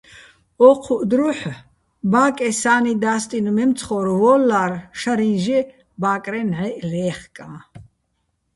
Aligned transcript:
ო́ჴუჸ 0.67 0.99
დროჰ̦ 1.09 1.41
ბა́კეჼ 2.11 2.49
სანი 2.61 2.93
და́სტინო̆ 3.03 3.55
მემცხო́რ 3.57 4.05
ვო́ლლლა́რ 4.19 4.71
შარიჼ 4.99 5.29
ჟე 5.43 5.59
ბა́კრეჼ 6.01 6.41
ნჵაჲჸ 6.51 6.77
ლე́ხკაჼ. 6.91 7.57